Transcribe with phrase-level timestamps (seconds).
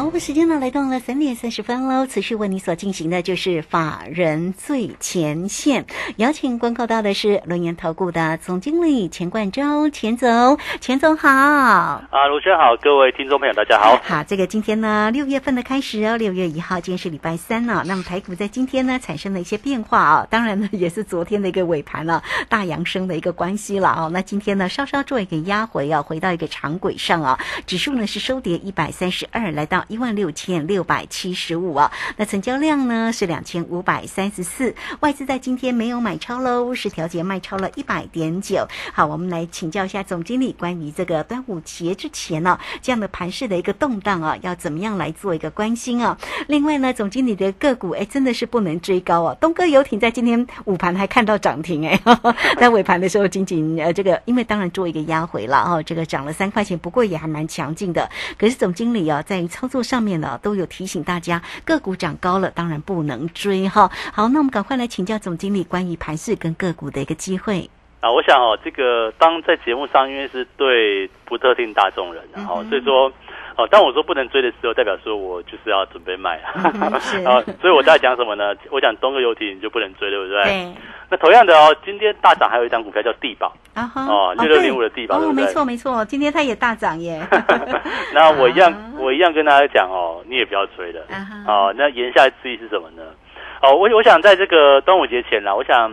[0.00, 2.06] 好，我们时间呢来到了三点三十分喽。
[2.06, 5.84] 持续为你所进行的就是法人最前线，
[6.16, 11.28] 邀请观看到的是轮研投顾的总经理钱冠洲，钱总，钱总好。
[11.28, 14.00] 啊，卢轩好，各位听众朋友大家好。
[14.02, 17.84] 好，这个今天呢六月份的开始哦，六月一号，今天是礼拜三呢。
[17.86, 24.08] 那么台股在今天呢产生了一些变化啊，当然呢也是昨天的一个尾盘了，大阳升的一个关系了哦。
[24.10, 29.84] 那今天呢稍稍做一个压回啊，回到一个长轨上啊，指数呢是收跌一百三十二，来到。
[29.90, 38.66] 一万六千六百七十五啊，那成交量呢是两千五百三十四，外资在今天没有买超喽，是调节卖超了一百点九。
[38.92, 46.16] 好，我们来请教一下总经理关于这个端午节之前呢这样的盘势的一个动荡啊，要怎么样来做一个关心啊？
[46.46, 52.00] 另外呢，总经理的个股哎真的是不能追高啊，东哥游艇在今天午盘还看到涨停哎，
[52.58, 58.08] 在尾盘的时候仅仅呃这个因为当然做一个压回了哦，这个涨了三块钱，不过也还蛮强劲的。
[58.38, 59.79] 可是总经理啊在操作。
[59.82, 63.90] 上面呢都有提醒大家，个股涨高了，当然不能追哈。
[64.12, 67.68] 好，那我们赶快来请教总经理关于盘市跟个股的一个机会
[68.00, 68.10] 啊。
[68.10, 73.12] 我想哦，这个当在节目上，因为是对不特定大众人，然后所以说
[73.60, 76.98] 哦，当我说不能追的时候，代表说我就是要准备卖啊。
[77.60, 78.54] 所以我在讲什么呢？
[78.70, 80.42] 我讲东哥游艇你就不能追，对不对？
[80.44, 80.72] 对。
[81.10, 85.44] 那同样的哦，今天大涨还有一张股票叫地保啊哦，六六零五的地保，对不对？
[85.44, 87.20] 没错没错，今天它也大涨耶。
[88.14, 91.02] 那我一样，我一样跟大家讲哦，你也不要追了
[91.46, 91.74] 哦。
[91.76, 93.02] 那言下之意是什么呢？
[93.62, 95.92] 哦，我我想在这个端午节前啦，我想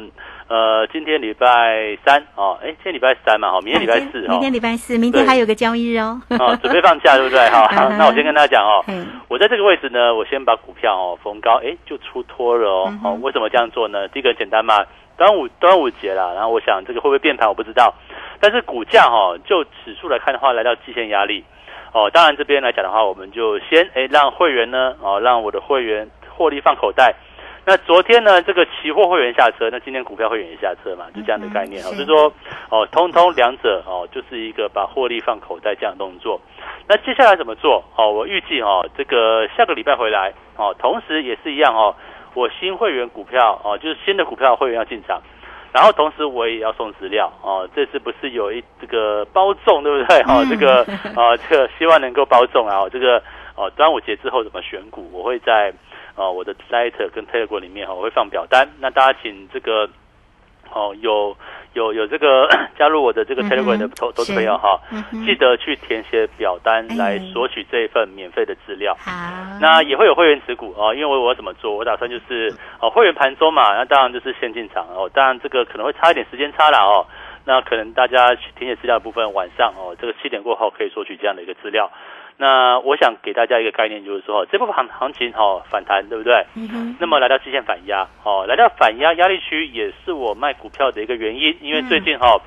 [0.50, 6.22] 呃，今天礼拜三哦，哎，今天礼拜三嘛，好，明天礼拜四，明天礼拜四，明天还有个交易日哦。
[6.30, 7.48] 哦，准备放假对不对？
[7.52, 7.68] 好，
[7.98, 8.82] 那我先跟大家讲哦，
[9.28, 12.94] 我在这个位置呢，我先把股票哦逢高哎就出脱了哦。
[13.04, 14.08] 哦，为什么这样做呢？
[14.08, 14.86] 第一个简单嘛。
[15.18, 17.92] 端午端午节了，然后我想这个会不会变盘我不知道，
[18.40, 21.44] 但是股价哈就指数来看的话，来到极限压力
[21.92, 22.08] 哦。
[22.14, 27.16] 当然这边来讲的话，我们就先哎让会员呢哦让我的会员获利放口袋。
[27.70, 31.90] 那昨天呢这个期货会员下车，那今天股票会员也下车嘛，就这样的概念哦。
[31.92, 32.32] 就是说
[32.70, 36.40] 哦通通两者哦就是一个把获利放口袋这样动作。
[36.88, 38.10] 那接下来怎么做哦？
[38.10, 41.94] 我预计哦这个下个礼拜回来哦，同时也是一样哦。
[42.36, 45.22] 我新会员股票哦，就是新的股票会员要进场，
[45.74, 47.68] 然后同时我也要送资料哦。
[47.76, 50.20] 这次不是有一这个包中对不对？
[50.22, 50.84] 哦，这个
[51.22, 52.88] 啊，这个希望能够包中啊。
[52.90, 53.22] 这个
[53.56, 55.74] 哦，端午节之后怎么选股，我会在
[56.18, 58.68] 哦我的 Light 跟 Telegram 里面哈，我会放表单。
[58.82, 59.90] 那大家请这个
[60.74, 61.38] 哦有。
[61.74, 64.82] 有有这个 加入我的这个 Telegram 的投投资朋友哈，
[65.24, 68.96] 记得去填写表单来索取这一份免费的资料。
[68.96, 69.12] 好，
[69.62, 71.76] 那也会有会员持股哦，因为我我怎么做？
[71.76, 72.52] 我打算就是
[72.82, 75.08] 哦，会员盘中嘛，那当然就是先进场哦。
[75.14, 77.06] 当然这个可能会差一点时间差了哦。
[77.46, 81.92] 那可能大家填写资料部分晚上哦，这个七点过后可以索取这样的一个资料。
[82.40, 86.46] 那我想给大家一个概念，就是说，这部分行行情哈反弹，对不对？
[87.00, 91.58] 那么来到期限反压，哦，来到反压压力区，也是我卖股票的一个原因。
[91.62, 92.40] 因为最近哈，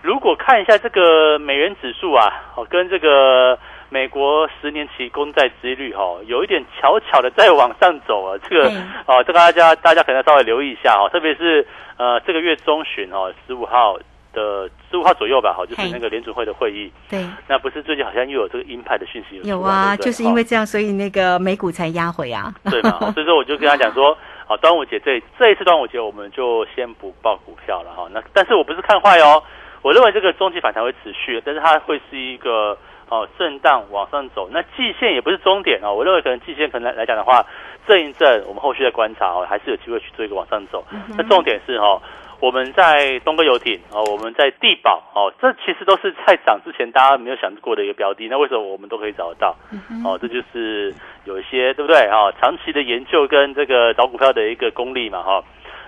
[0.00, 3.58] 如果看一下这个美元指数啊，哦，跟这个
[3.90, 8.38] 美国十年期公债殖率哈，有一点悄悄的在往上走啊。
[8.48, 8.70] 这个
[9.06, 11.66] 哦，这个大家大家可能稍微留意一下哦，特别是
[11.96, 13.98] 呃这个月中旬哦，十五号。
[14.36, 16.92] 的十五号左右吧，好，就是那个联储会的会议。
[17.08, 22.52] 对，那不是最近好像又有这个鹰派的讯息有啊，就是因为这样，所以那个美股才压回啊。
[22.70, 24.16] 对嘛，所以说我就跟他讲说，
[24.46, 28.06] 好，端午节这这一次端午节我们就先不报股票了哈。
[28.12, 29.42] 那但是我不是看坏哦，
[29.80, 32.76] 我认为这个中期反弹会持续，但是它会是一个
[33.08, 34.50] 哦震荡往上走。
[34.52, 37.44] 那季线也不是终点哦，我认为可能季线可能来讲的话，
[37.88, 40.84] 震一震，我们后续的观察哦，还是有机会去做一个往上走。
[41.16, 41.98] 那重点是哈。
[42.38, 48.28] 我们在东哥游艇哦，我们在地保哦，这其实都是在涨之前大家没有想过的一个标的。
[48.28, 49.56] 那为什么我们都可以找得到？
[50.04, 50.94] 哦，这就是
[51.24, 52.08] 有一些对不对？
[52.10, 55.42] 哈，长期的研究跟这个找股票的一个功力嘛，哈。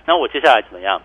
[0.07, 1.01] 那我接下来怎么样？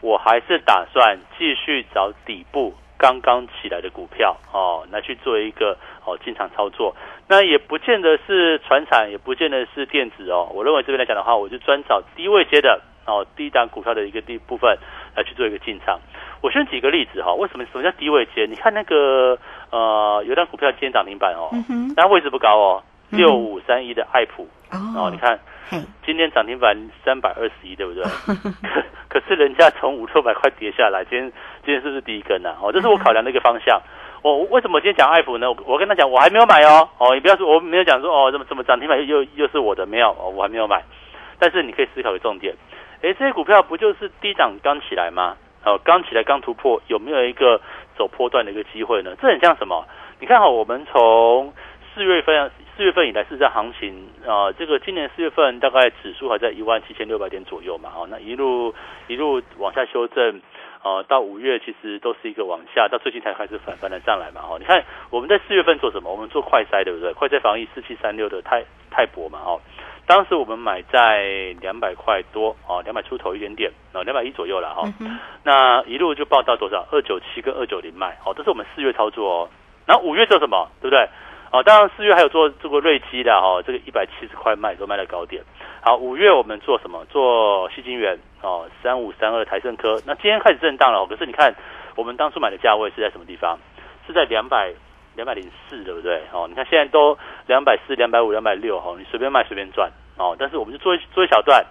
[0.00, 5.76] 我还是打算继续找底部刚刚起来的股票哦，来去做一个
[6.06, 6.96] 哦进场操作。
[7.28, 10.50] 那也不见得是船产，也不见得是电子哦。
[10.54, 12.80] 我认为这边来讲的话，我就专找低位接的。
[13.06, 14.76] 哦，低档股票的一个第部分
[15.14, 15.98] 来去做一个进场。
[16.42, 18.46] 我先举个例子哈，为什么什么叫低位接？
[18.46, 19.38] 你看那个
[19.70, 21.50] 呃，有张股票今天涨停板哦，
[21.96, 25.38] 但位置不高哦，六五三一的爱普哦，你看
[26.04, 28.04] 今天涨停板三百二十一，对不对？
[29.08, 31.32] 可可是人家从五六百块跌下来，今天
[31.64, 32.54] 今天是不是第一根呢？
[32.60, 33.80] 哦，这是我考量的一个方向。
[34.20, 35.50] 我为什么今天讲爱普呢？
[35.64, 36.86] 我跟他讲，我还没有买哦。
[36.98, 40.82] 哦，你不要说我没有讲说哦，怎么怎么涨停板又又是我的没有哦，我还没有买。
[41.38, 42.54] 但是你可以思考个重点，
[43.06, 45.36] 哎，这些股票不就是低档刚起来吗？
[45.64, 47.60] 哦，刚起来刚突破，有没有一个
[47.96, 49.14] 走波段的一个机会呢？
[49.22, 49.86] 这很像什么？
[50.18, 51.52] 你看哈，我们从
[51.94, 58.74] 四月份四月份以来，事实上行情啊，这个今年四月份大概指数还在一万七千六百点左右嘛，哦，那一路
[59.06, 60.40] 一路往下修正，
[60.82, 66.10] 呃，到五月其实都是一个往下，到最近才开始反翻的上来嘛，哦，你看我们在四月份做什么？
[66.10, 67.12] 我们做快筛，对不对？
[67.12, 69.60] 快筛防疫四七三六的泰泰博嘛，哦。
[70.06, 74.88] 当时我们买在两百块多哦，两百出头一点点哦，两百一左右了哈。
[75.42, 76.86] 那一路就报到多少？
[76.92, 79.48] 二九七跟二九零卖哦，这是我们四月操作哦。
[79.84, 80.68] 然后五月做什么？
[80.80, 81.08] 对不对？
[81.50, 85.42] 哦，当然四月还有做做过瑞基的哈，这个一百七十块卖都卖在高点。
[85.80, 87.04] 好，五月我们做什么？
[87.06, 90.00] 做细金元哦，三五三二台盛科。
[90.06, 91.52] 那今天开始震荡了，可是你看
[91.96, 93.58] 我们当初买的价位是在什么地方？
[94.06, 94.72] 是在两百。
[95.16, 96.22] 两百零四，对不对？
[96.32, 100.36] 哦，你看现在都两百四、两百五、两百六，哈，你随便卖随便赚，哦。
[100.38, 101.64] 但是我们就做一做一小段，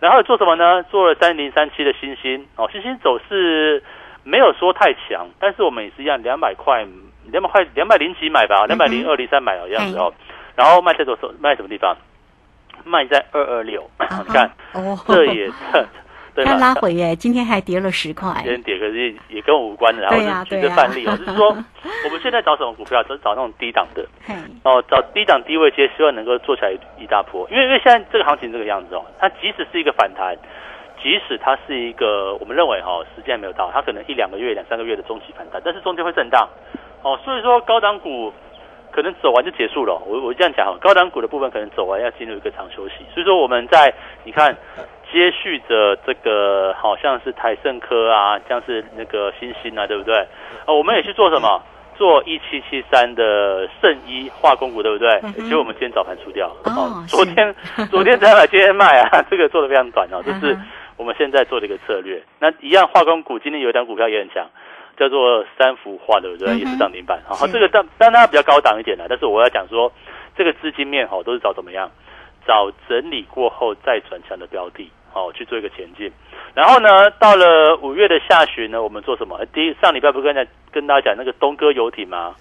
[0.00, 0.82] 然后做什么呢？
[0.90, 3.82] 做了三零三七的星星，哦，星星走势
[4.24, 6.84] 没有说太强，但是我们也是一样，两百块、
[7.30, 10.12] 两百块、两百零几买吧，两百零二、零三买哦，样子哦。
[10.56, 11.30] 然后卖在多少？
[11.38, 11.96] 卖什么地方？
[12.84, 14.50] 卖在二二六，你看，
[15.06, 15.50] 这也
[16.42, 16.46] 是。
[16.46, 18.32] 它拉回耶，今天还跌了十块。
[18.42, 21.48] 今天跌可是也跟我无关的，然后是举个范例哦，就是说
[22.04, 24.06] 我们现在找什么股票，都是找那种低档的，
[24.64, 27.48] 哦，找低档低位接，希望能够做起来一大波。
[27.50, 30.36] 因为因为现在这个行情这个样子哦，它即使是一个反弹，
[31.02, 36.48] 即使它是一个我们认为哈时间还没有到，它可能一两个月、两三个月的中期反弹，但是中间会震荡
[37.02, 38.32] 哦，所以说高档股
[38.90, 40.00] 可能走完就结束了。
[40.06, 43.92] 我我这样讲哈，高档股的部分可能走完要进入一个长休息，所以说我们在
[44.24, 44.56] 你看。
[45.12, 50.14] 接续着这个好像是台盛科啊，像是那个星星啊，对不对？
[50.66, 51.62] 哦，我们也去做什么？
[51.96, 55.20] 做一七七三的圣一化工股，对不对？
[55.42, 56.48] 结果我们今天早盘出掉。
[56.64, 57.52] 哦，昨天
[57.90, 60.56] 昨天才买，今天卖啊， 这个做的非常短哦，这是
[60.96, 62.22] 我们现在做的一个策略。
[62.38, 64.46] 那一样化工股，今天有一张股票也很强，
[64.96, 66.56] 叫做三幅画，对不对？
[66.58, 67.20] 也是涨停板。
[67.26, 69.90] 好，这个但但它比较高档一点的，但是我要讲说，
[70.36, 71.90] 这个资金面哈都是找怎么样？
[72.46, 74.88] 找整理过后再转强的标的。
[75.12, 76.10] 哦，去做一个前进，
[76.54, 79.38] 然后呢，到了五月的下旬呢，我们做什么？
[79.52, 82.34] 第一上礼拜不跟大跟大家讲那个东哥游艇吗？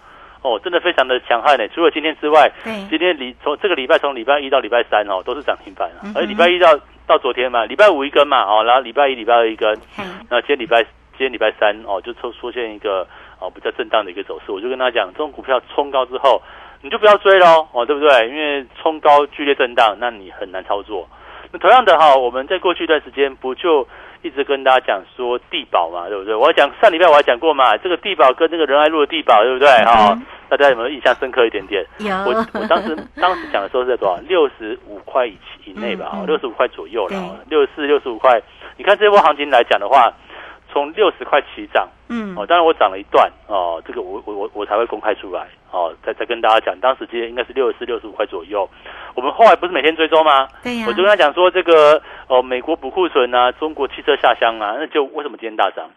[0.44, 1.68] 哦，真的非常的强悍呢。
[1.70, 2.50] 除了今天之外，
[2.90, 6.14] 今天礼从这个礼拜从礼拜一到礼拜三哦，都是涨停板啊。
[6.16, 6.78] 而礼拜一到
[7.08, 9.76] 到昨天嘛，礼拜五一根嘛，哦，然后礼拜一、礼拜二一根，
[10.30, 10.84] 那今天礼拜
[11.18, 13.06] 今天礼拜三哦，就出出现一个
[13.40, 14.52] 哦比较震荡的一个走势。
[14.52, 16.42] 我就跟他讲，这种股票冲高之后，
[16.82, 18.30] 你就不要追喽，哦，对不对？
[18.30, 21.08] 因为冲高剧烈震荡，那你很难操作。
[21.52, 23.88] 那 同样的哈，我们在过去一段时间不就
[24.22, 26.36] 一直跟大家讲说地保嘛，对不对？
[26.36, 29.68] 我讲上礼拜我还讲过嘛，这个地保跟那个仁爱路的地保，对不对？
[29.86, 30.18] 哈，
[30.50, 31.86] 大家有没有印象深刻一点点？
[32.00, 32.16] 有。
[32.26, 34.18] 我我当时当时讲的时候是在多少？
[34.28, 38.42] 六十五块以以内吧，六十五块左右了，六十四、六十五块。
[38.78, 40.14] 你看这波行情来讲的话。
[40.78, 48.70] 从六十块起涨，嗯，哦，当然我涨了一段，哦，这个我我我我才会公开出来，哦，再再跟大家讲，当时今天应该是六十四、六十五块左右。
[49.16, 50.48] 我们后来不是每天追踪吗？
[50.62, 55.90] 对呀，我就跟他讲说，这个哦，美国补库存啊，中国汽车下乡啊，那就为什么今天大涨？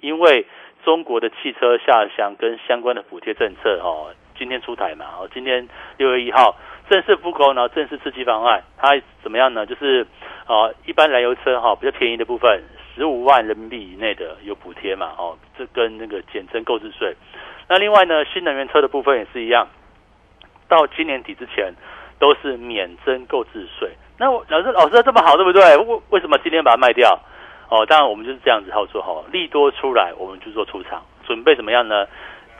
[0.00, 0.46] 因为
[0.84, 6.54] 中国的汽车下乡跟相关的补贴政策，哦，今天出台嘛，哦，今天六月一号
[6.88, 9.66] 正式复工，然后正式刺激方案，它怎么样呢？
[9.66, 10.06] 就是
[10.46, 12.62] 哦，一般燃油车哈比较便宜的部分。
[12.98, 15.12] 十五万人民币以内的有补贴嘛？
[15.16, 17.14] 哦，这跟那个减征购置税。
[17.68, 19.68] 那另外呢，新能源车的部分也是一样，
[20.68, 21.72] 到今年底之前
[22.18, 23.92] 都是免征购置税。
[24.18, 25.76] 那我老师，老师这么好，对不对？
[25.76, 27.18] 为为什么今天把它卖掉？
[27.68, 32.06] 哦，当然我们就是这样子操作哈，利多出来我们就做出场，准备怎么样呢？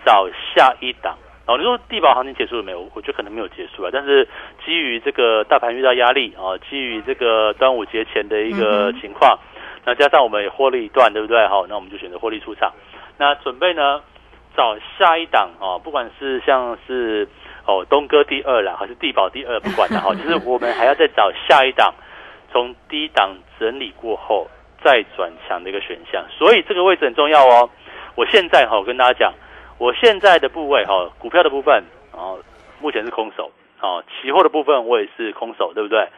[0.07, 1.17] 找下一档。
[1.47, 2.89] 哦，你说地保行情结束了没有？
[2.95, 3.91] 我觉得可能没有结束啊。
[3.91, 4.29] 但是
[4.65, 9.39] 基于这个大盘遇到压力啊，基于这个端午节前的一个情况。
[9.85, 11.47] 那加上我们也获利一段，对不对？
[11.49, 12.73] 好，那我们就选择获利出场。
[13.17, 14.01] 那准备呢，
[14.57, 17.29] 找下一档哦，不管是像是
[17.67, 21.93] 哦东哥第二啦，还是地保第二，不管的哈， 就是我们还要再找下一档，
[22.53, 24.47] 从低档整理过后
[24.83, 26.25] 再转强的一个选项。
[26.31, 27.69] 所以这个位置很重要哦。
[28.15, 29.33] 我现在哈，我跟大家讲，
[29.79, 32.39] 我现在的部位哈，股票的部分哦，
[32.81, 36.09] 目前是空手哦，期货的部分我也是空手，对不对？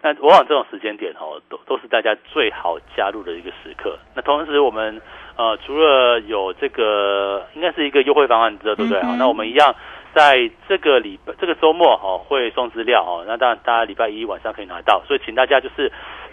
[0.00, 3.98] 那往往这种时间点哦，都都是大家最好加入的一个时刻。
[4.14, 5.00] 那同时，我们
[5.36, 9.16] 呃除了有这个应该是一个优惠方案，知道对不对啊？
[9.18, 9.74] 那我们一样
[10.14, 15.90] 在这个礼拜这个周末哦会送资料哦，那当然大家礼拜一晚上可以拿到，所以请大家就是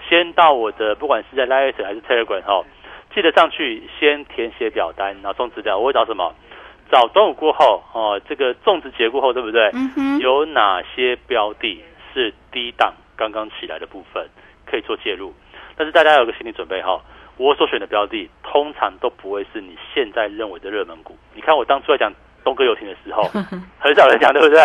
[0.07, 2.63] 先到我的不管是在 Line 还是 Telegram 哦，
[3.15, 5.77] 记得上去先填写表单，然后送资料。
[5.79, 6.33] 我会找什么？
[6.91, 9.71] 找端午过后哦，这个种植节过后对不对？
[10.19, 14.27] 有哪些标的是低档刚刚起来的部分
[14.65, 15.33] 可以做介入？
[15.75, 17.01] 但是大家有个心理准备哈，
[17.37, 21.17] 我所选的标的通常都不会是你现在认为的热门股。
[21.33, 22.11] 你看我当初在讲。
[22.45, 23.23] 东哥游艇的时候，
[23.81, 24.61] 很少人讲，对不对？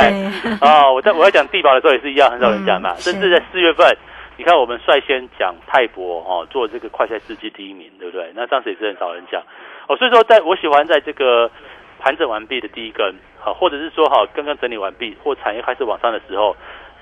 [0.61, 2.95] 啊，我在我在讲地保的时候也是一样，很少人讲嘛。
[2.97, 3.88] 甚至在四月份，
[4.37, 8.30] 你看我们率先讲泰博哦，做这个快赛世纪第一名，对不对？
[8.35, 9.42] 那当时也是很少人讲
[9.88, 9.97] 哦。
[9.97, 11.50] 所以说，在我喜欢在这个
[11.99, 16.54] 盘整完毕的第一根，好，或者是说哈，刚刚整理完毕或产业开始往上的时候，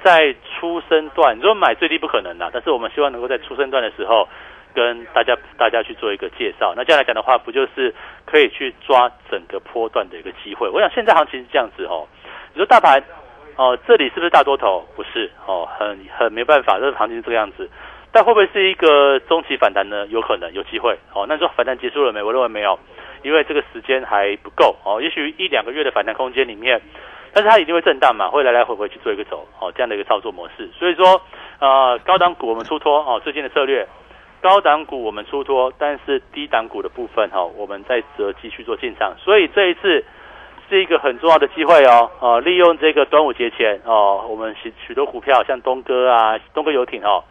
[0.02, 4.28] 在出生段，你说买最低不可能的，但是我们希望能够在出生段的时候。
[4.74, 7.92] 跟大家大家去做一个介绍，那这样来讲的话，不就是
[8.26, 10.68] 可以去抓整个波段的一个机会？
[10.68, 12.06] 我想现在行情是这样子哦。
[12.52, 13.02] 你说大盘
[13.56, 14.86] 哦，这里是不是大多头？
[14.94, 17.68] 不是哦，很很没办法，这个行情是这个样子。
[18.12, 20.06] 但会不会是一个中期反弹呢？
[20.08, 21.26] 有可能有机会哦。
[21.26, 22.22] 那说反弹结束了没？
[22.22, 22.78] 我认为没有，
[23.22, 25.00] 因为这个时间还不够哦。
[25.02, 26.80] 也许一两个月的反弹空间里面，
[27.32, 30.68] 但是它一定会震荡嘛，会来来回回去做一个走哦这样的一个操作模式。
[30.78, 31.20] 所以说
[31.60, 33.86] 呃，高档股我们出脱哦，最近的策略。
[34.40, 40.04] 高档股我们出脱，但是低档股的部分哈，我们在择机去做进场，所以这一次
[40.68, 47.24] 是一个很重要的机会哦，哦，利用这个端午节前哦，我们许许多股票像东哥啊，东哥游艇哦，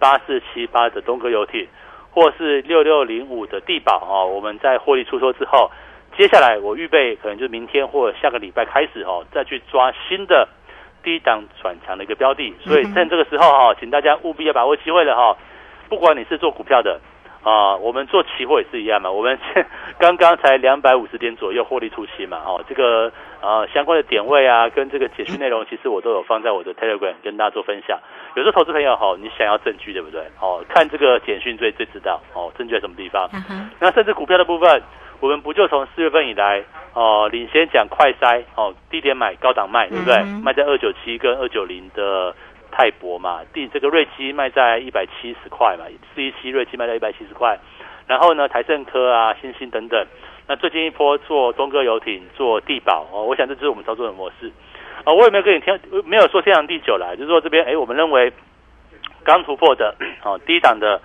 [0.00, 1.68] 八四七八的东哥游艇，
[2.10, 5.70] 或是六六零五的地保哦，我们在获利出脱之后，
[6.18, 10.48] 接下来我预备可能就是明天或下个礼拜开始哦，再去抓新的
[11.00, 15.36] 低档转强的一个标的，所以趁这个时候哈，请大家务必要把握机会了哈。
[15.88, 17.00] 不管你是做股票的
[17.44, 19.08] 啊，我们做期货也是一样嘛。
[19.08, 19.38] 我们
[20.00, 27.96] 刚刚才两百五十点左右获利出期嘛，哦，这个呃相关的点位啊，跟这个解讯内容，其实我都有放在我的 Telegram 跟大家做分享。
[28.34, 30.20] 有时候投资朋友哈，你想要证据对不对？
[30.40, 33.30] 哦，看这个简讯最最知道哦，证据在什么地方。
[33.78, 34.82] 那甚至股票的部分，
[35.20, 36.62] 我们不就从四月份以来
[36.94, 40.22] 哦，领先讲快筛哦，低点买高档卖，对不对？
[40.42, 42.34] 卖在二九七跟二九零的。
[42.70, 47.58] 泰博嘛，第这个瑞基卖在一百七十块嘛，四一七瑞基卖在一百七十块，
[48.06, 50.06] 然后呢，台盛科啊、星星等等，
[50.46, 54.52] 那最近一波做东哥游艇、做地保哦，我想这就是我们操作的模式
[55.02, 55.12] 啊。
[55.14, 58.30] 我也没有跟你天，没有说天长地久啦，就是说这边哎，我们认为
[59.24, 61.00] 刚突破的哦，低档的，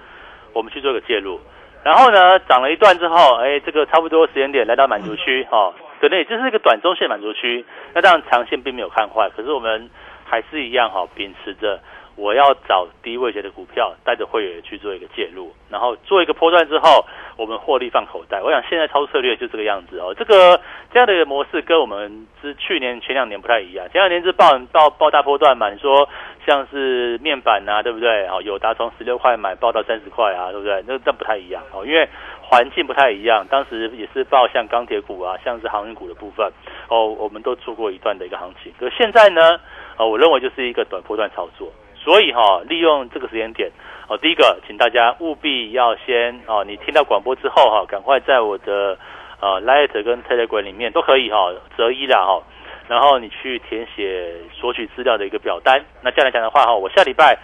[0.51, 1.39] 我们去做个介入，
[1.83, 9.89] 然后呢，涨了一段之后，哎，这个差不多时间点来到满足区哦，可能也就是一个短中线满足区，那当然长线并没有看坏，可是我们。
[10.25, 11.79] 还是一样哈，秉持着
[12.15, 17.03] 我要找低位阶的股票，带着会员去做一个介入，然后做一个波段之后，
[17.37, 18.41] 我们获利放口袋。
[18.41, 20.13] 我想现在操作策略就这个样子哦。
[20.13, 20.59] 这个
[20.91, 23.87] 这样的一个模式跟我们是去年前两年不太一样。
[23.91, 26.07] 前两年是报报报大波段嘛，你说
[26.45, 28.27] 像是面板啊，对不对？
[28.27, 30.83] 哦，有达从十六块买报到三十块啊，对不对？
[30.87, 32.07] 那这不太一样哦，因为
[32.41, 33.47] 环境不太一样。
[33.49, 36.47] 当时也是报像钢铁股啊，像是航运股的部分
[36.89, 38.71] 哦，我们都做过一段的一个行情。
[38.79, 39.59] 可现在呢？
[39.95, 41.71] 哦，我认为就是一个短波段操作，
[42.03, 43.71] 所以哈，利用这个时间点，
[44.09, 48.97] 哦，第一个，请大家务必要先哦，你听到广播之后哈，赶快在我的
[49.39, 52.43] 呃 Light 跟 Telegram 里面都可以哈，择一啦哈，
[52.89, 55.85] 然后你去填写索取资料的一个表单。
[56.01, 57.39] 那这样来讲的话哈，我下礼拜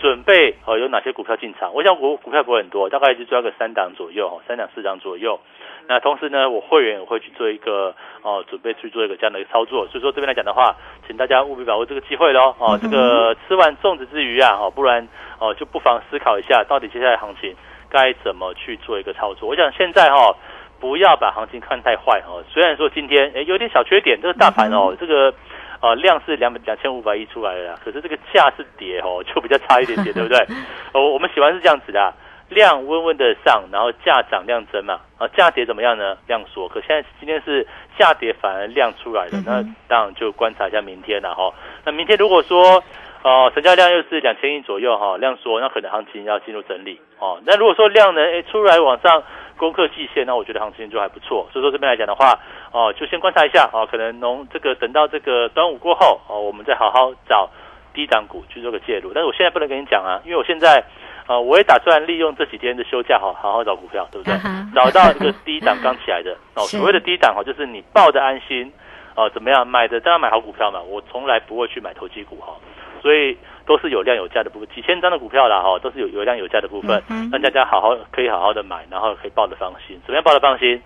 [0.00, 1.74] 准备哦有哪些股票进场？
[1.74, 5.40] 我想股股票不会很多，大概就抓个三档左右，三档四档左右。
[5.86, 9.86] 那同时呢，我会员也会去做一个哦，准备去做一个这样的一个操作。
[9.88, 10.74] 所以说这边来讲的话，
[11.06, 12.78] 请大家务必把握这个机会喽哦。
[12.80, 15.06] 这个吃完粽子之余啊，哦，不然
[15.38, 17.54] 哦就不妨思考一下，到底接下来行情
[17.90, 19.48] 该怎么去做一个操作。
[19.48, 20.34] 我想现在哈，
[20.80, 22.42] 不要把行情看太坏哦。
[22.48, 25.34] 虽然说今天诶有点小缺点，这个大盘哦，这个
[25.80, 30.38] 呃量是两两千五百亿出来的，可是这个价是跌哦，就比较差一点点，对不对？
[30.94, 32.14] 哦，我们喜欢是这样子的。
[32.48, 36.16] 量温温的上，然后价涨量增嘛，啊，价跌怎么样呢？
[36.26, 36.68] 量缩。
[36.68, 37.66] 可现在今天是
[37.98, 41.52] 下跌，反而量出来了，那当然就观察一下明天了哈。
[41.84, 42.82] 那明天如果说，
[43.22, 47.40] 哦，成交量又是两千亿左右哈，量缩，那可能行情要进入整理哦。
[47.46, 49.22] 那如果说量能，哎，出来往上
[49.56, 51.48] 攻克季线，那我觉得行情就还不错。
[51.50, 52.38] 所以说这边来讲的话，
[52.70, 57.48] 哦，就先观察一下哦，可能农这个等到这个端午过后哦，我们再好好找
[57.94, 59.12] 低档股去做个介入。
[59.14, 60.84] 但是我现在不能跟你讲啊，因为我现在。
[61.26, 64.38] 呃，我也打算利用这几天的休假，好好好找股票，对不对？
[64.76, 68.70] 找到一个低档刚起来的哦， 所谓的低档哦，就是你抱的安心
[69.14, 69.98] 哦，怎么样买的？
[70.00, 72.52] 当然买好股票嘛，我从来不会去买投机股哈，
[73.00, 79.98] 所以都是有量有价的部分，几千张的股票啦哈，都是有有量有价的部分，让大家好好可以好好的买，然后可以抱的放心。
[80.04, 80.78] 怎么样抱的放心？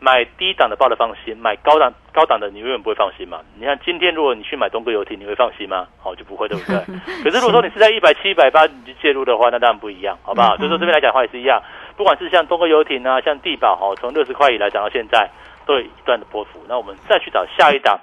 [0.00, 3.40] 买低档的报的放心，买高档高档的你永远不会放心嘛。
[3.58, 5.86] 你看今天如果你去买东哥游艇，你会放心吗？
[5.98, 6.78] 好，就不会，对不对？
[7.22, 10.56] 可是如果说你是在一百七、一百八你去介入的话，那当然不一样，好不好？
[10.56, 11.62] 所以说这边来讲的话也是一样，
[11.96, 15.28] 不管是像东哥游艇啊，像地保哈，从六十块以来涨到现在，
[15.66, 16.64] 都有一段的波幅。
[16.66, 18.00] 那我们再去找下一档，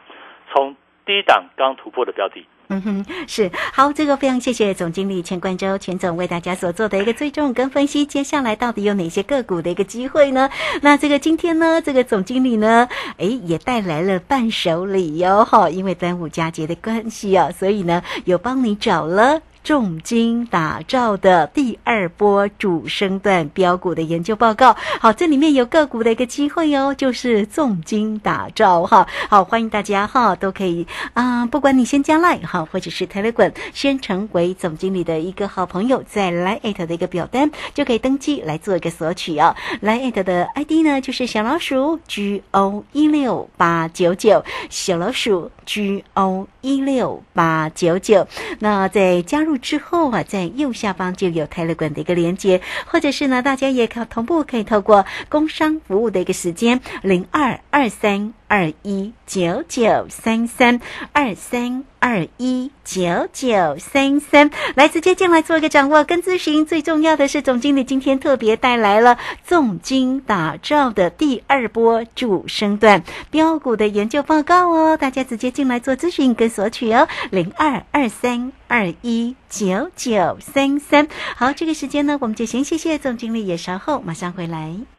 [0.54, 0.76] 从
[1.06, 2.46] 低档刚突破的标的。
[2.70, 8.06] 嗯哼，是好，这个非常谢谢总经理钱冠洲钱总为大家所做的一个追踪跟分析。
[8.06, 10.50] 接下来到底有哪些个股的一个机会呢？
[10.82, 19.42] 那这个今天呢，这个总经理呢，诶，也带来了伴手礼哟哈，因为端午佳节的关系啊，所以呢，有帮你找了。
[19.68, 39.54] 重金打造的第二波主升段标股的研究报告，好，这里面有个股的一个机会哦，就是重金打造哈，好，欢迎大家哈，都可以啊，不管你先加赖哈，或者是 Telegram，先成为总经理的一个好朋友，在 Line 的一个表单就可以登记来做一个索取哦。
[39.82, 48.28] Line 的 ID 呢就是小老鼠 G O 一六八九九，小老鼠 G O 一六八九九，
[48.60, 49.56] 那在加入。
[49.60, 58.34] 之后啊，在右下方就有泰勒管的一个连接，或者是呢，大家也可同步可以透过工商服务的一个时间零二二三。
[58.48, 60.80] 二一九九三三
[61.12, 66.66] 二三二一九九三三，来直接进来做一个掌握跟咨询。
[66.66, 81.08] 最重要的是，总经理今天特别带来了重金打造的第二波主升段标股的研究报告哦，大家直接进来做咨询跟索取哦，零二二三二一九九三三。
[81.36, 84.97] 好，这个时间呢，我们就先谢谢总经理，也稍后马上回来。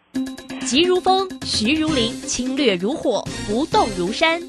[0.66, 4.42] 急如风，徐如林，侵略如火，不动如山。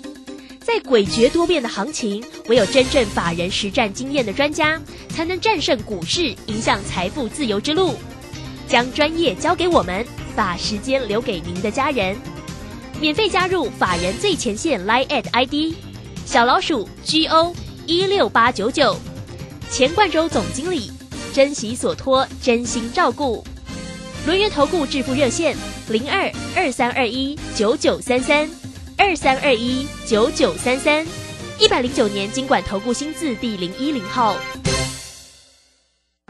[0.59, 7.95] 在诡谲多变的行情，唯有真正法人实战经验的专家，才能战胜股市，影响财富自由之路。
[8.67, 12.15] 将专业交给我们，把时间留给您的家人。
[12.99, 15.73] 免费加入法人最前线 Line at ID
[16.25, 17.55] 小老鼠 G O
[17.87, 18.95] 一六八九九，
[19.71, 20.91] 钱冠洲总经理，
[21.33, 23.43] 珍惜所托，真心照顾。
[24.29, 28.47] 轮源投顾致富热线零二二三二一九九三三
[28.95, 31.03] 二三二一九九三三
[31.57, 34.35] 一百零九年经管投顾新字第零一零号。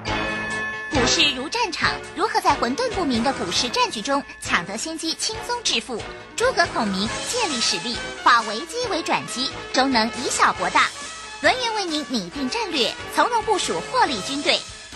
[0.05, 6.01] 股市如战场，如何在混沌不明的股市战局中抢得先机，轻松致富？
[6.37, 10.87] 诸葛孔明借力使力，化危机为转机，终能以小博大。
[11.41, 14.57] 轮源为您拟定战略，从容部署获利军队，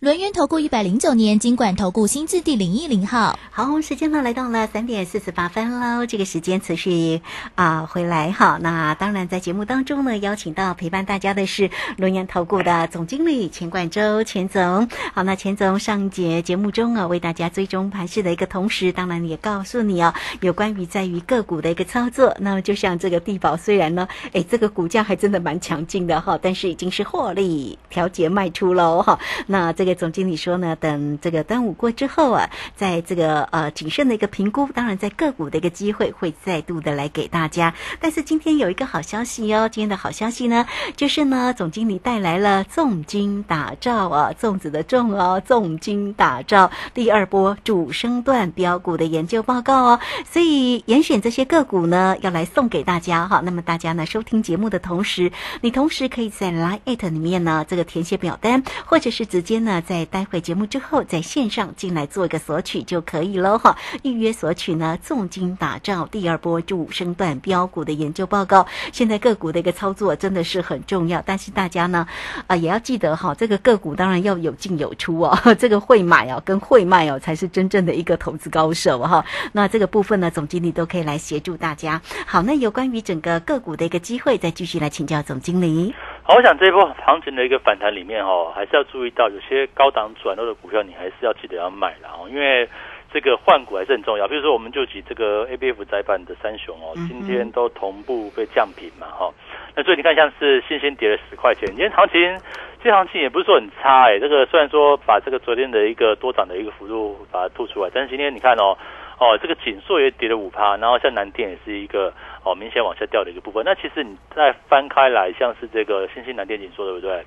[0.00, 6.06] 轮源投顾一百零九年金管投顾新字第零一零号，好，时间呢来到了三点四十八分喽。
[6.06, 7.20] 这个时间持续
[7.54, 8.58] 啊回来哈。
[8.62, 14.88] 那当然在节目当中呢，邀请到陪伴大家的是轮源投顾的总经理钱冠洲钱总。
[15.12, 22.34] 好，那钱总上节节目中啊，为大家追踪盘势的一个同时，当然也告诉你哦，有关于在于个股的一个操作。
[22.40, 29.18] 那么就像这个地保，虽然呢，哎，这个股价还真的蛮强劲的哈，但是已经是获利调节卖出喽哈。
[29.46, 29.89] 那这个。
[29.94, 37.74] 总经理说呢，等这个端午过之后啊，在这个呃谨慎的一个评估，当然在个股的一个机会会再度的来给大家。
[38.00, 50.00] 但是今天有一个好消息哦，今天的好消息呢，就是呢总经理带来了重金打造啊，粽子的重哦，重金打造第二波主升段标股的研究报告哦。
[50.30, 53.40] 所以严选这些个股呢，要来送给大家哈。
[53.44, 59.79] 那么大家呢收听节目的同时，你同时可以在 Line 里面呢这个填写表单，或者是直接呢。
[59.80, 63.76] 在待会节目之后，在线上进来做一个索取就可以了哈。
[64.02, 68.66] 预约索取呢，重金打造第二波主升段标股的研究报告。
[68.92, 72.06] 现在个股的一个操作真的是很重要，但是大家呢，
[72.46, 79.24] 啊也要记得哈，这个个股当然要有进有出哦， 这个会买哦跟会卖哦才是真正的一个投资高手哈。
[79.52, 82.00] 那这个部分呢，总经理都可以来协助大家。
[82.26, 85.94] 好，那有关于整个个股的一个机会，再继续来请教总经理。
[86.22, 92.68] 好，我想这一波行情的一个反弹里面哦，还是要注意到有些高档转弱的股票，你还是要记得要买了哦，因为
[93.12, 94.28] 这个换股还是很重要。
[94.28, 99.32] 比如说，我们就举这个 A B F 窄板的三雄哦，今天都同步被降平嘛哈。
[99.74, 102.38] 那所以你看，像是新兴跌了十块钱，今天行情，
[102.84, 104.18] 这行情也不是说很差哎。
[104.20, 108.76] 这个虽然说把这个昨天的一个多涨的一个幅度把它吐出来，但是今天你看哦。
[109.20, 112.10] 哦，这个锦硕也跌了五趴，然后像南电也是一个
[112.42, 113.62] 哦明显往下掉的一个部分。
[113.66, 117.18] 那其实你再翻开来，像是这个新兴南电锦硕，对不对？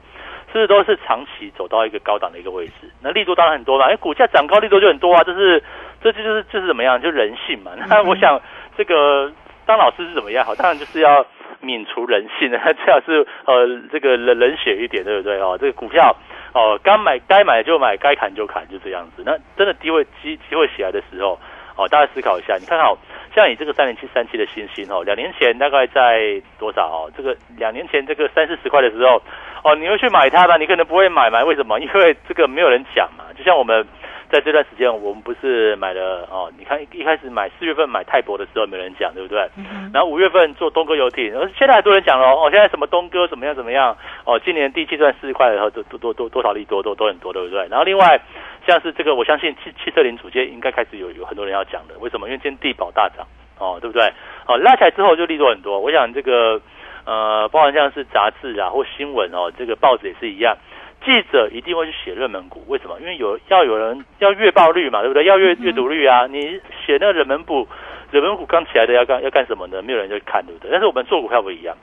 [0.52, 2.90] 是不是都是长期走到一个高档的一个位置？
[3.02, 5.64] 那力度当然很多了，哎，股价涨高力度就很多啊，这是
[6.02, 7.00] 这就是就是怎么样？
[7.00, 7.72] 就人性嘛。
[7.88, 8.42] 那我想
[8.76, 9.32] 这个
[9.66, 10.44] 当老师是怎么样？
[10.44, 11.24] 好，当然就是要
[11.62, 15.40] 泯除人性， 最好是呃这个冷冷血一点，对不对？
[15.40, 16.16] 哦，这个股票
[16.54, 19.24] 哦，该买该买就买，该砍就砍，就这样子。
[19.26, 21.40] 那真的机会机机会起来的时候，
[21.76, 22.98] 哦，大家思考一下，你看好
[23.36, 27.12] 像你这个三零七三七的星星哦，两年前大概在多少哦？
[27.18, 29.22] 这个两年前这个三四十块的时候，
[29.64, 30.58] 哦，你会去买它吗？
[30.58, 31.44] 你可能不会买嘛？
[31.44, 31.80] 为什么？
[31.80, 33.26] 因为这个没有人讲嘛。
[33.38, 33.86] 就像我们。
[34.34, 36.52] 在这段时间，我们不是买了哦？
[36.58, 39.48] 你看一开始买四月份买泰博的时候，没人讲，对不对？
[39.94, 43.96] 然后五月份做东哥游艇，而现在很多人讲了哦，现在什么东哥怎么样怎么样？
[44.26, 47.68] 哦，今年第七段四十块的时候，多多多多少利多都都很多，对不对？
[47.68, 48.20] 然后另外
[48.66, 52.28] 像是这个，我相信汽汽车零组件应该开始有有很多人要讲的，为什么？
[52.28, 53.24] 因为今天地保大涨
[53.60, 54.12] 哦，对不对？
[54.48, 55.80] 哦，拉起来之后就利多很多。
[55.80, 56.60] 我想这个
[57.06, 60.58] 呃，包含像是杂志啊或新闻哦，这个报纸也是一样。
[61.06, 63.00] 记者一定会去写热门股，为什么？
[63.00, 65.26] 因为有要有人要阅报率嘛，对不对？
[65.26, 66.28] 要阅阅读率啊！
[66.28, 67.68] 你写那个热门股，
[68.12, 69.82] 热门股刚起来的要干要干什么呢？
[69.82, 70.72] 没有人去看，对不对？
[70.72, 71.76] 但是我们做股票不一样，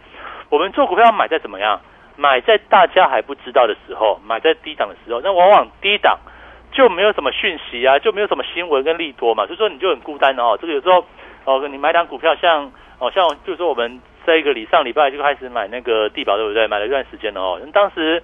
[0.48, 1.80] 我们做股票买在怎么样？
[2.16, 6.18] 买在大家还不知道的时候，买在低档的时候，那往往低档
[6.70, 10.59] 就没有什么讯息啊，就没有什么新闻跟利多嘛，所以说你就很孤单哦。
[10.61, 11.04] 这个有时候
[11.44, 16.66] 哦，你买档股票，像哦像就是说我们这一个礼上礼拜就开始买那个地保，对不对？
[16.66, 18.22] 买了一段时间了哦，当时。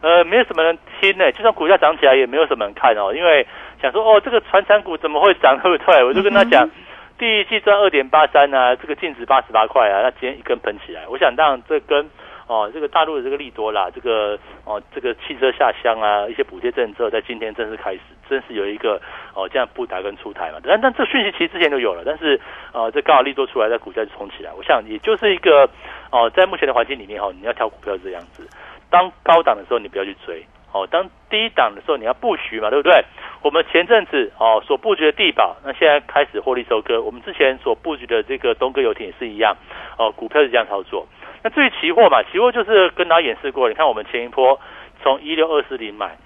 [0.00, 3.46] 呃，没有什么人听呢，就算股价涨起来，也没有什么人看哦，因为
[3.80, 6.04] 想说哦，这个传产股怎么会涨，对不对？
[6.04, 6.68] 我就跟他讲，
[7.16, 12.04] 第一季赚二点八三啊，这个净值八十八块啊，那今天一根喷起来，我想当然这跟
[12.46, 19.00] 哦，这个大陆的这个利多啦，这个哦，这个汽车下乡啊，一些补贴政策在今天正式开始，正式有一个
[19.34, 22.38] 哦这样布达跟出台嘛，但但这讯息其实之前就有了，但是
[22.72, 25.68] 呃，这刚好利多出来，在股价就冲起来，我想也就是一个
[26.10, 28.46] 哦，在目前的环境里面哈，你要挑股票这样子。
[28.90, 33.02] 当高档的时候，你不要去追哦；当低档的时候，你要布局嘛，对不对？
[33.42, 37.02] 我们前阵子哦所布局的地保，那现在开始获利收割。
[37.02, 39.56] 我们之前所布局的这个东哥游艇也是一样
[39.98, 41.06] 哦，股票是这样操作。
[41.44, 44.58] 那至于期货嘛，期货就是跟大家演示过，你看我们前一波
[45.02, 46.16] 从一六二四零买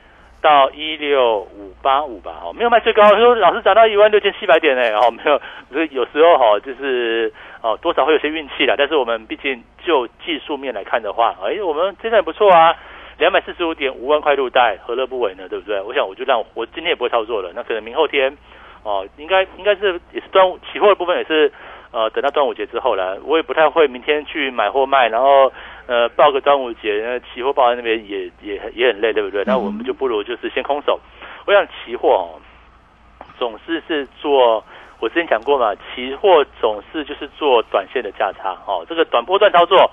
[0.40, 5.38] 到一六五八五吧，哦，没有卖最高，说老师涨到一万六千七百点呢，哦，没有，
[5.70, 7.31] 所以有时候哈就是。
[7.61, 12.72] 哦，多少会有些运气的，但是我们毕竟就技术面来看的话，哎，我们现在不错啊，
[13.18, 15.48] 两百四十五点五万块入袋，何乐不为呢？
[15.48, 15.81] 对不对？
[15.83, 18.38] 我想我就让我今天也不会操作了，那可能明后天
[18.85, 21.52] 哦，应该应该是也是端午期货的部分也是
[21.90, 25.53] 呃，等到端午节之后了，我也不太会明天去买货卖，然后
[25.87, 29.42] 呃报个端午节，那期货报在那边也也也很累，对不对？
[29.46, 31.01] 那我们就不如就是先空手。
[31.46, 32.40] 我想期货哦，
[33.38, 34.64] 总是是做。
[35.01, 39.92] 我之前讲过嘛，期货总是就是做短线的价差哦，这个短波段操作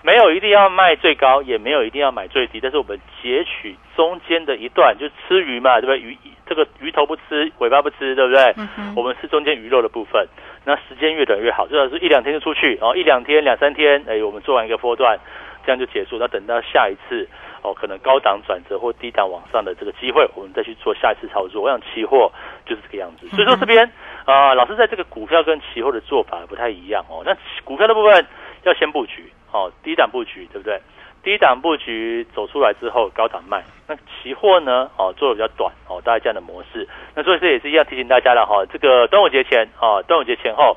[0.00, 6.00] 没有一定要卖最高，也没有一定要买最低，但是我们截取中间的一段，就吃鱼嘛，对不对？
[6.00, 8.54] 鱼这个鱼头不吃，尾巴不吃，对不对？
[8.96, 10.26] 我们吃中间鱼肉的部分，
[10.66, 15.16] 那时间越短越好，最好是一两天就出去，然后一两天、两三天，哎，我们做完一个波段，
[15.64, 16.18] 这样就结束。
[16.18, 17.28] 那等到下一次
[17.62, 21.62] 哦，可能高档转折或低档往上的这个机会，我们再去做下一次操作。
[21.62, 22.32] 我想期货
[22.66, 23.88] 就是这个样子，所以说这边。
[24.24, 27.22] 啊，老师在这个股票跟期货的做法不太一样哦。
[27.24, 28.26] 那股票的部分
[28.64, 30.80] 要先布局，哦，低档布局，对不对？
[31.26, 33.64] 低档布局走出来之后，高档卖。
[33.88, 34.88] 那期货呢？
[34.96, 36.86] 哦，做的比较短，哦，大概这样的模式。
[37.16, 40.76] 那所以这也是一样提醒大家的哈，这个端午节前，啊，端午节前后，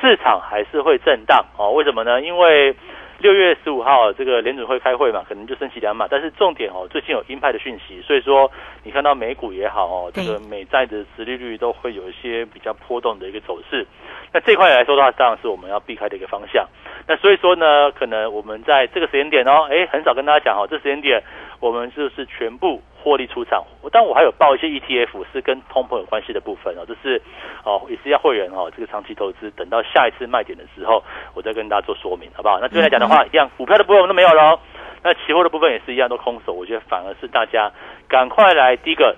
[0.00, 2.20] 市场还是会震荡，哦，为什么呢？
[2.20, 2.76] 因为
[3.22, 8.50] 六月十五号这个联准会开会嘛，可能就升息两码，但是重点哦，最近有鹰派的讯息，所以说
[8.82, 13.86] 你看到美股也好哦，这个美债的殖利率都会有一些比较波动的一个走势。
[14.32, 16.66] 那这块来说的话，当然是我们要避开的一个方向。
[17.06, 21.22] 那所以说呢，可能我们在这个时间点哦，哎，很少跟大家讲哦，这时间点
[21.60, 22.82] 我们就是全部。
[23.02, 27.20] 获利出场，但我还有报一些 ETF 是跟通膨有关系的部分哦，这是
[27.64, 31.02] 哦也是要会员哦，这个长期投资，等到下一次卖点的时候，
[31.34, 32.58] 我再跟大家做说明，好不好？
[32.60, 34.58] 那这边来讲的话，一样股票的部分我们都没有喽，
[35.02, 37.70] 那期货的部分也是一样都空手，我觉得反而是大家
[38.08, 39.16] 赶快来第一个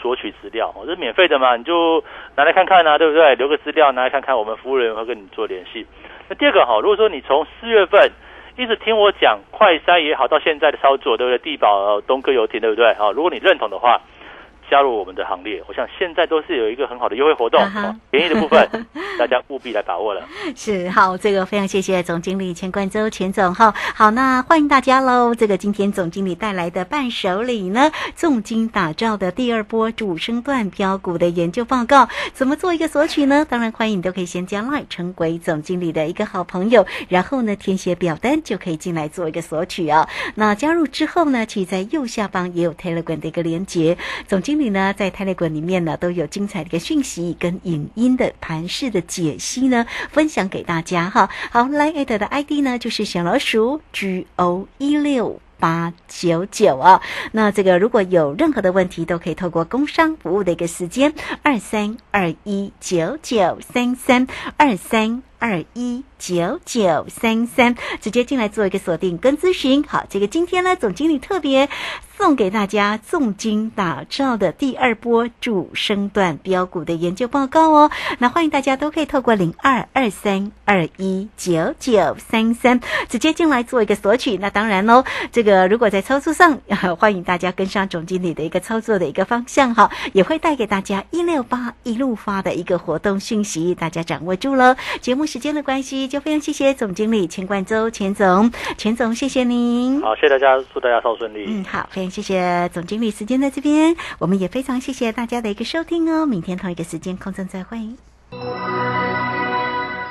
[0.00, 2.02] 索取资料，哦，这是免费的嘛，你就
[2.34, 3.34] 拿来看看啊，对不对？
[3.36, 5.86] 留个资料拿来看看，我们服务人员会跟你做联系。
[6.28, 8.10] 那第二个哈，如果说你从四月份。
[8.56, 11.38] 一直听我讲快筛也好，到现在的操作，对不对？
[11.38, 12.94] 地保东哥游艇，对不对？
[12.94, 14.00] 好，如果你认同的话。
[14.70, 17.60] 加入我们的行列，我想现在都是有一个很好的优惠活动，
[18.10, 18.68] 便宜的部分
[19.18, 20.22] 大家务必来把握了。
[20.56, 23.72] 是好，这个非常谢谢总经理钱冠周钱总哈。
[23.94, 25.34] 好，那欢迎大家喽。
[25.34, 33.46] 这个今天总经理带来的伴手礼呢，重金打造的第二波主升段标股的研究报告，怎么做一个索取呢？
[33.48, 40.08] 当然欢迎你都可以先加 line 成为总经理的一个好朋友，然后呢填写表单就可以进来做一个索取啊。
[40.34, 44.55] 那加入之后呢，其实在右下方也有 Telegram 的一个连接，总经。
[44.56, 51.28] 经理呢，在泰勒馆里面呢，都有精彩的一个讯息跟影音的盘式的解析呢，分享给大家哈。
[51.50, 55.42] 好，Line 的 ID 呢，就是小老鼠 G O 一六。
[55.58, 57.00] 八九九啊，
[57.32, 64.26] 那这个如果有任何的问题，都可以透过工商服务的一个时间二三二一九九三三
[64.58, 69.82] 二三二一九九三三直接进来做一个锁定跟咨询。
[69.84, 71.68] 好，这个今天呢，总经理特别。
[72.16, 77.90] 送给大家重金打造的第二波主升段标股的研究报告哦。
[78.20, 84.38] 那欢迎大家都可以透过零二二三二一九九三三直接进来做一个索取。
[84.38, 86.58] 那当然喽，这个如果在操作上，
[86.98, 94.74] 欢迎大家跟上总经理的一个操作的一个方向哈，也会带给大家一六八一路发的一个活动讯息，大家掌握住了。
[95.02, 100.00] 节目时间的关系，就非常谢谢总经理钱冠周钱总，钱总谢谢您。
[100.00, 101.44] 好，谢谢大家，祝大家操顺利。
[101.46, 102.10] 嗯，好，非常。
[102.10, 106.24] 谢谢总经理，时间在这边，我们也非常谢谢大家的一个收听哦。
[106.24, 107.78] 明天同一个时间空中再会。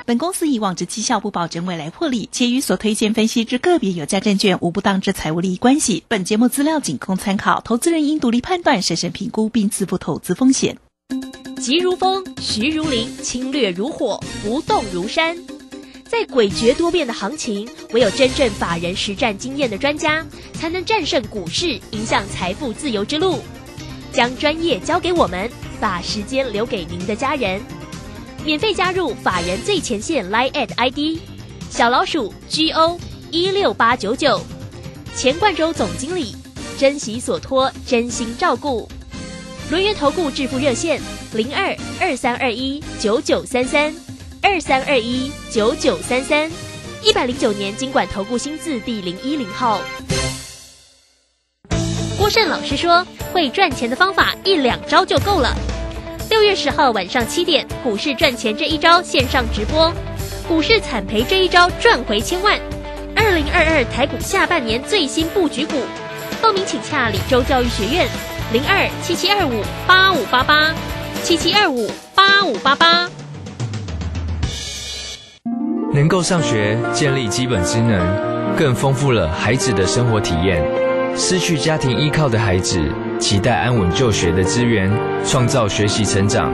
[0.04, 6.04] 本公司以往之绩效不保证未来获利，且与所推荐分析之个别有价证券无不当之财务利益关系。
[6.06, 10.78] 本节目资料仅供参考，投资人应独立判断、审慎评估并自负投资风险。
[11.66, 15.36] 急如风，徐如林，侵略如火，不动如山。
[16.04, 23.40] 在诡谲多变的行情，唯有真正法人实战经验的专家，才能战胜股市，迎向财富自由之路。
[24.12, 27.60] 将专业交给我们，把时间留给您的家人。
[28.44, 31.20] 免费加入法人最前线 Line at ID
[31.68, 32.96] 小老鼠 G O
[33.32, 34.40] 一六八九九，
[35.16, 36.36] 钱冠洲总经理，
[36.78, 38.88] 珍惜所托，真心照顾。
[39.70, 41.00] 轮源投顾致富热线
[41.32, 43.92] 零二二三二一九九三三。
[44.42, 46.48] 二三二一九九三三，
[47.02, 49.80] 一百零九年经管投顾新字第零一零号。
[52.16, 55.52] 郭胜老师说，会赚钱的方法一两招就够了。
[56.30, 59.92] 六月十号晚上七点，股市赚钱这一招线上直播，
[60.46, 62.56] 股市惨赔这一招赚回千万。
[63.16, 65.82] 二零二二台股下半年最新布局股，
[66.40, 68.06] 报名请洽李州教育学院
[68.52, 70.72] 零二七七二五八五八八
[71.24, 73.08] 七七二五八五八八。
[75.92, 78.00] 能够上学，建立基本技能，
[78.56, 80.62] 更丰富了孩子的生活体验。
[81.16, 82.80] 失去家庭依靠的孩子，
[83.18, 84.88] 期待安稳就学的资源，
[85.24, 86.52] 创造学习成长。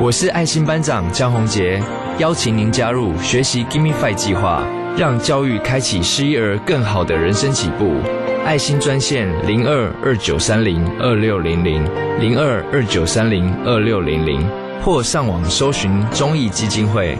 [0.00, 1.82] 我是爱心班长江宏杰，
[2.16, 4.62] 邀请您加入学习 Gimme Five 计划，
[4.96, 7.96] 让教育开启失一儿更好的人生起步。
[8.44, 11.84] 爱心专线零二二九三零二六零零
[12.18, 14.44] 零二二九三零二六零零，
[14.82, 17.16] 或上网搜寻中义基金会。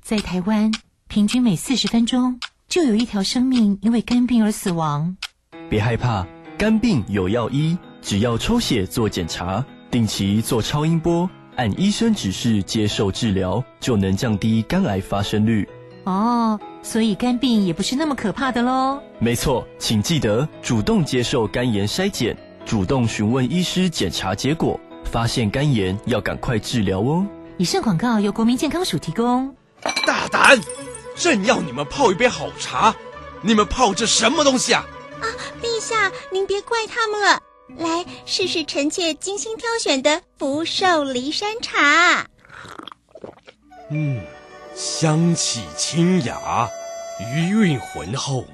[0.00, 0.72] 在台湾，
[1.06, 5.16] 平均每四十分钟就有一条生命因为肝病而死亡。
[5.68, 6.26] 别害怕，
[6.58, 15.68] 肝病有药医，只要抽血做检查，定期做超音波，按医生指示接受治疗，就能降低肝癌发生率。
[16.04, 19.00] 哦，所以肝病也不是那么可怕的喽。
[19.18, 27.26] 没错，请记得主动接受肝炎筛检，主动询问医师检查结果，发现肝炎要赶快治疗哦。
[27.56, 29.56] 以上广告由国民健康署提供。
[30.06, 30.60] 大胆！
[31.16, 32.94] 朕要你们泡一杯好茶，
[33.40, 34.84] 你们泡这什么东西啊？
[35.20, 35.24] 啊，
[35.62, 37.40] 陛下，您别怪他们了。
[37.78, 42.26] 来试试臣妾精心挑选的福寿梨山茶。
[43.90, 44.20] 嗯，
[44.74, 46.68] 香气清雅，
[47.32, 48.44] 余韵浑厚，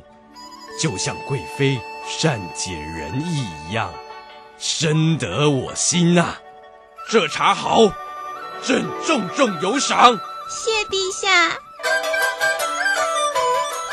[0.80, 3.90] 就像贵妃善解人意一样，
[4.58, 6.36] 深得我心呐。
[7.10, 7.78] 这茶好，
[8.62, 10.20] 朕重重有赏。
[10.50, 11.56] 谢陛下。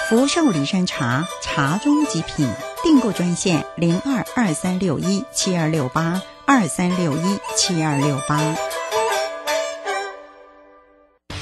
[0.09, 2.49] 福寿礼山茶，茶中极品。
[2.83, 8.39] 订购专线：零二二三六一七二六八二三六一七二六八。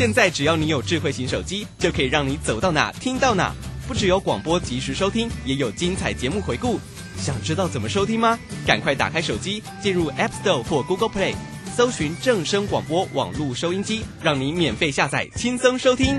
[0.00, 3.54] 现在只要你有智慧型手机，就可以让你走到哪听到哪。
[3.86, 6.80] 不只有广播及时收听，也有精彩节目回顾。
[7.18, 8.38] 想知道怎么收听吗？
[8.66, 11.34] 赶快打开手机，进入 App Store 或 Google Play，
[11.76, 16.18] 搜寻正声广播网络收音机，让你免费下载，轻松收听。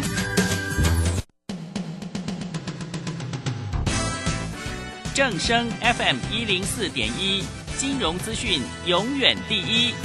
[5.16, 7.44] 正声 FM 一零四点一，
[7.80, 9.96] 金融资讯永远第一。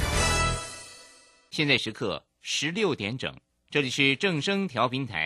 [1.51, 3.31] 现在时刻十六点整，
[3.69, 5.15] 这里是正声调频台。